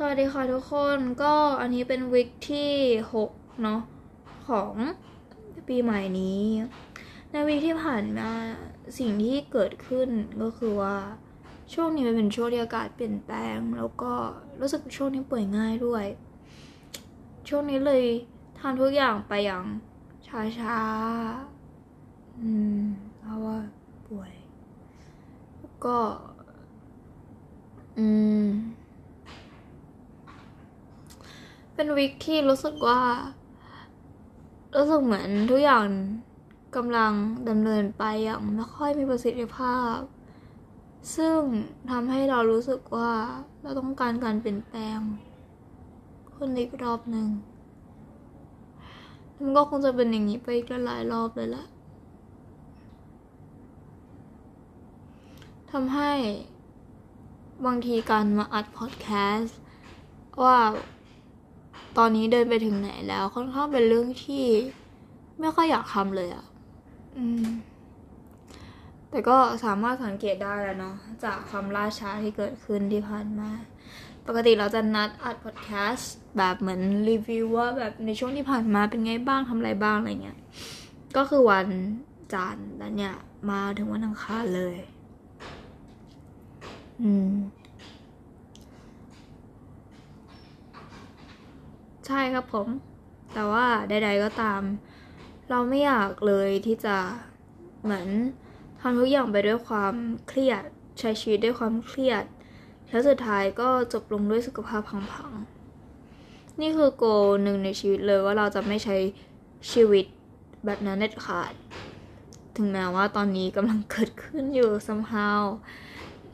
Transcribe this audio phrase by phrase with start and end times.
[0.00, 2.72] สวัสดีค่ะทุกคนก็อันนี้เป็นวิกที่
[3.14, 3.30] 6
[3.62, 3.80] เนาะ
[4.48, 4.74] ของ
[5.68, 6.44] ปีใหม่นี้
[7.30, 8.30] ในวิกที่ผ่านมา
[8.98, 10.08] สิ่งที่เกิดขึ้น
[10.42, 10.96] ก็คือว่า
[11.74, 14.12] ช่วงนี้มันเป็นช่วงที่อากาศเปลี่ยนแปลง แล้วก็
[14.60, 16.04] รู้สึกช่วงนี้ป่วยง่ายด้วย
[17.48, 18.04] ช่วงนี้เลย
[18.58, 19.64] ทำทุกอย่างไปอย่าง
[20.58, 22.84] ช้าๆอืม
[23.18, 23.58] เพราะว่า
[24.08, 24.32] ป่วย
[25.84, 25.98] ก็
[27.98, 28.06] อื
[28.46, 28.48] ม
[31.80, 33.00] เป็นวิกที่รู้สึกว่า
[34.74, 35.86] รู้สึกเหมือนทุกอย่าง
[36.76, 37.12] กำลัง
[37.48, 39.96] ดำเนินไปอย่างไม่ค่อยมีประสิทธิภาพ
[41.16, 41.38] ซึ่ง
[41.90, 43.12] ทำให้เรารู้สึกว่า
[43.62, 44.98] เราต้องการการเปลี่ยนแปลง
[46.34, 47.28] คนอีกรอบหนึ่ง
[49.38, 51.64] มันก็คงจะเป็นอย่างนี้ไปอีกหลายรอบเลยละ
[55.70, 56.12] ทำให้
[57.66, 59.58] บางทีการมาอัดพอดแคสต์
[60.42, 60.56] ว่า
[61.98, 64.44] ตอนนี้เดินไปถึงไหนแล้ว ค่อนข้างเป็นเรื่องที่
[65.40, 66.44] ไม่ค่อยอยากทำเลยอะ่ะ
[69.10, 73.50] แต่ก็สามารถสังเกตได้แล้วเนาะจากความล่าช้าที่เกิดขึ้นที่ผ่านมา
[74.26, 80.38] ปกติเราจะนัดอัดพอดแคสต์แบบเหมือนรีวิวว่าแบบในช่วงที่ผ่านมาเป็นไงบ้างทำอะไรบ้างอะไรเงี้ย
[81.16, 81.68] ก็คือวัน
[82.34, 83.14] จันทร์แล้วเนี่ย
[83.50, 84.76] มาถึงวันอังคารเลย
[87.02, 87.32] อืม
[92.08, 92.68] ใช่ครับผม
[93.32, 94.62] แต่ว่าใด ๆก็ตาม
[95.50, 96.96] เราไม่อยากเลยที่จะ
[97.82, 98.08] เหมือน
[98.80, 99.94] ทำทุกอย่างไปด้วยความ
[100.28, 100.62] เครียด
[101.00, 102.24] ใช้ชีวิตด้วยความเครียด
[102.88, 107.04] แล้วสุดท้ายก็จบลงด้วยสุขภาพพังๆ นี่คือโก
[107.42, 108.96] หนึ่งในชีวิตเลยว่าเราจะไม่ใช้
[109.72, 110.04] ชีวิต
[110.66, 111.52] แบบนั้นเด็ดขาด
[112.56, 115.40] ถึงแม้ว่าตอนนี้กำลังเกิดขึ้นอยู่ somehow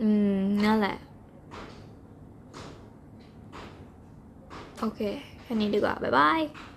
[0.00, 0.96] อืม นั่นแหละ
[4.80, 6.71] โอเค แค่นี้ดีกว่า บ๊ายบาย